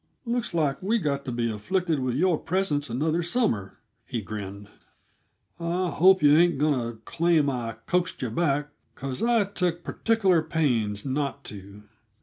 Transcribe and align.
"Looks 0.25 0.55
like 0.55 0.81
we'd 0.81 1.03
got 1.03 1.25
to 1.25 1.31
be 1.31 1.51
afflicted 1.51 1.99
with 1.99 2.15
your 2.15 2.39
presence 2.39 2.89
another 2.89 3.21
summer," 3.21 3.77
he 4.03 4.19
grinned. 4.19 4.67
"I 5.59 5.91
hope 5.91 6.23
yuh 6.23 6.35
ain't 6.35 6.57
going 6.57 6.73
to 6.79 6.97
claim 7.05 7.51
I 7.51 7.73
coaxed 7.85 8.19
yuh 8.23 8.31
back, 8.31 8.71
because 8.95 9.21
I 9.21 9.43
took 9.43 9.83
particular 9.83 10.41
pains 10.41 11.05
not 11.05 11.43
to. 11.43 11.83